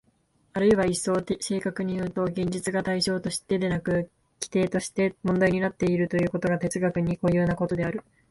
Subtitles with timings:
[0.53, 8.01] あるいは一層正確にいうと、現実が対象としてでなく基底として問題になってくるというのが哲学に固有なことである。